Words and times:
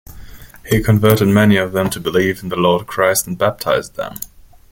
He 0.67 0.81
converted 0.81 1.27
many 1.27 1.57
of 1.57 1.73
them 1.73 1.91
to 1.91 1.99
believe 1.99 2.41
in 2.41 2.49
the 2.49 2.55
Lord 2.55 2.87
Christ 2.87 3.27
and 3.27 3.37
baptized 3.37 3.97
them. 3.97 4.15